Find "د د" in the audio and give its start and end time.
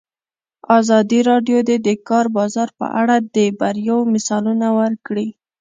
1.69-1.89